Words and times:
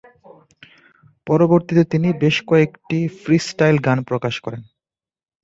পরবর্তীতে 1.27 1.83
তিনি 1.83 2.09
বেশ 2.23 2.37
কয়েকটি 2.47 2.97
ফ্রিস্টাইল 3.21 3.75
গান 3.85 3.97
প্রকাশ 4.03 4.35
করেন। 4.39 4.61